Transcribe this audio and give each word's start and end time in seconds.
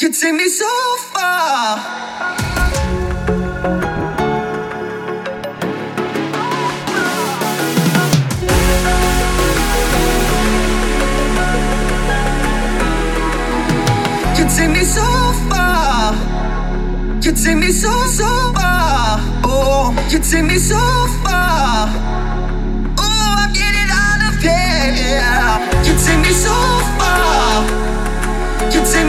You 0.00 0.12
take 0.12 0.32
me 0.32 0.46
so 0.48 0.64
far. 1.12 1.78
You 14.36 14.44
take 14.54 14.70
me 14.70 14.84
so 14.84 15.02
far. 15.48 16.14
You 17.20 17.32
take 17.32 17.56
me 17.56 17.72
so 17.72 17.90
so 18.06 18.52
far. 18.54 19.18
Oh, 19.42 19.92
you 20.10 20.20
take 20.20 20.44
me 20.44 20.58
so 20.58 20.78
far. 21.24 21.88
Oh, 22.98 23.34
I'm 23.40 23.52
getting 23.52 23.90
out 23.90 24.28
of 24.28 24.40
here. 24.40 25.82
You 25.82 25.98
take 25.98 26.20
me 26.24 26.30
so 26.30 26.52
far. 26.52 26.97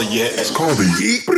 called 0.00 0.14
Yet. 0.14 0.32
It's 0.38 0.50
called 0.50 0.76
the 0.78 0.84
Yeet. 0.84 1.29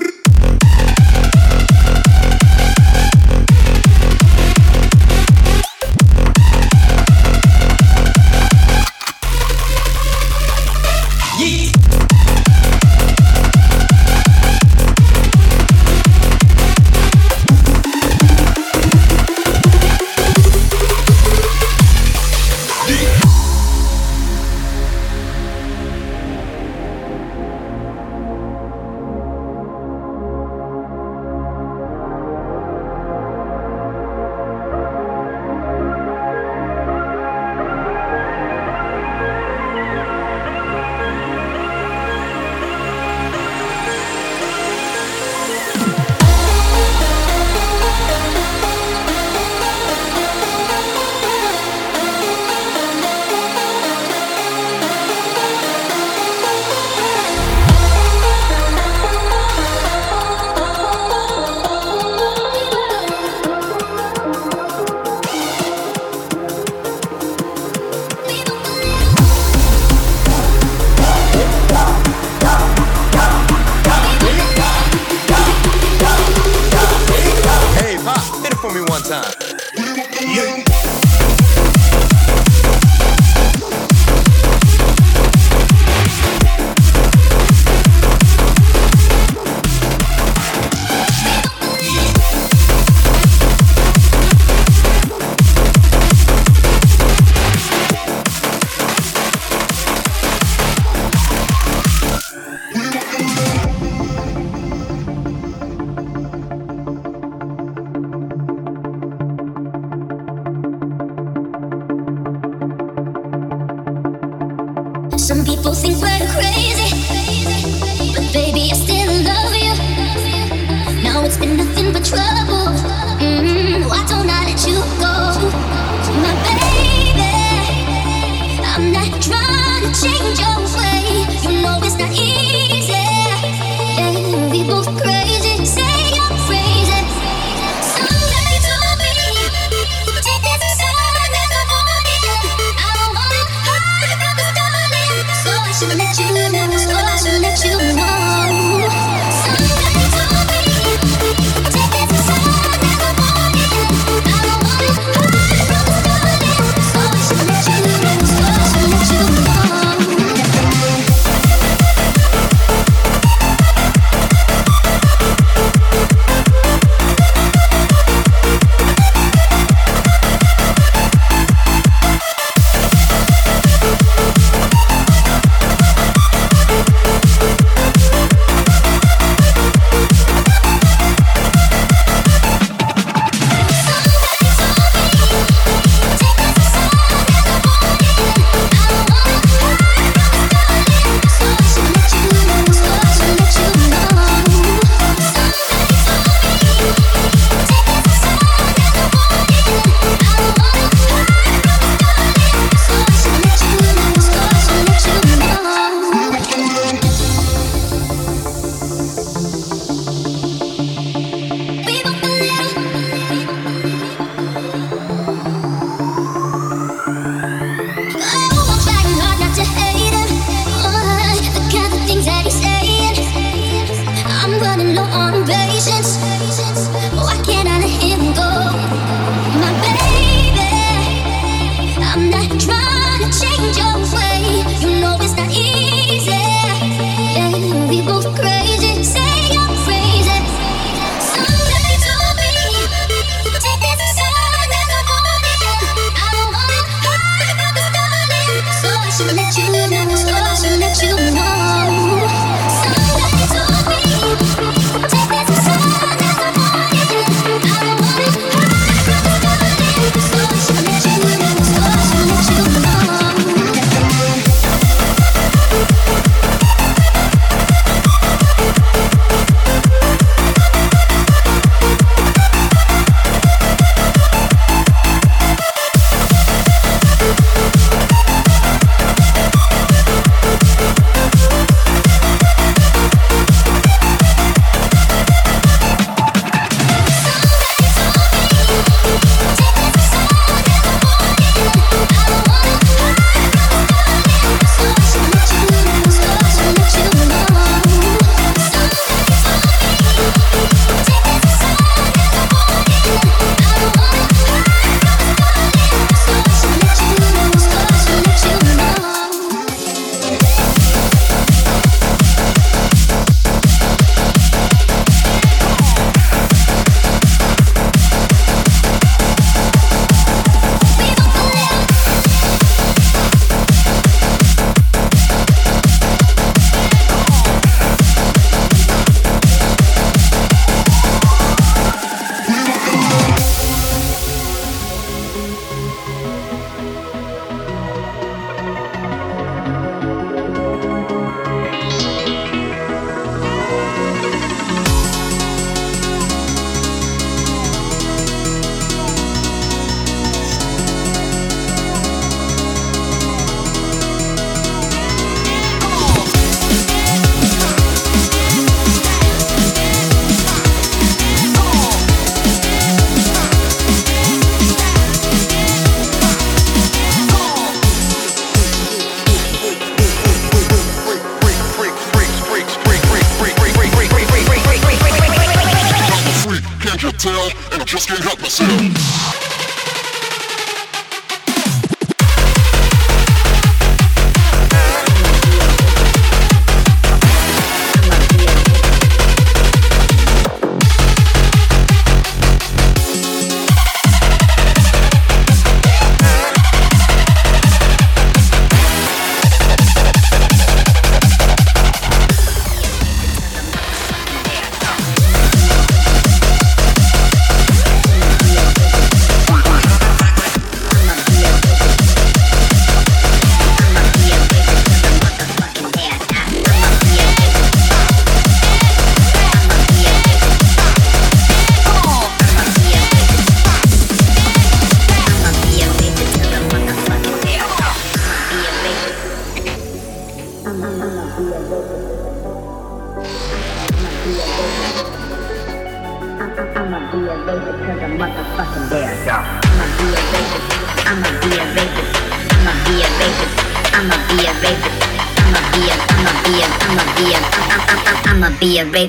You 79.74 81.71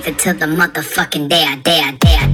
it 0.07 0.19
till 0.19 0.33
the 0.33 0.45
motherfucking 0.45 1.29
day 1.29 1.43
I, 1.43 1.55
day 1.57 1.79
I, 1.79 1.91
day 1.91 2.15
I. 2.19 2.32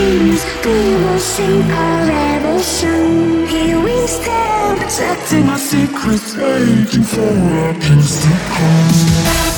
dreams 0.00 0.44
We 0.64 0.94
will 1.02 1.18
sing 1.18 1.70
our 1.70 2.06
revolution 2.06 3.46
Here 3.46 3.80
we 3.80 4.06
stand. 4.06 4.80
Protecting 4.80 5.48
our 5.48 5.58
secrets 5.58 6.36
Waiting 6.36 7.04
for 7.04 7.32
our 7.60 7.74
kings 7.74 8.20
to 8.22 8.28
come. 8.54 9.49